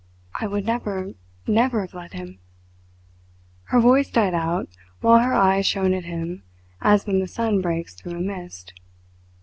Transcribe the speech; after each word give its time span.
I 0.33 0.47
would 0.47 0.65
never, 0.65 1.11
never 1.45 1.81
have 1.81 1.93
let 1.93 2.13
him" 2.13 2.39
Her 3.65 3.79
voice 3.79 4.09
died 4.09 4.33
out, 4.33 4.67
while 5.01 5.19
her 5.19 5.35
eyes 5.35 5.67
shone 5.67 5.93
at 5.93 6.05
him 6.05 6.41
as 6.81 7.05
when 7.05 7.19
the 7.19 7.27
sun 7.27 7.61
breaks 7.61 7.93
through 7.93 8.17
a 8.17 8.19
mist. 8.19 8.73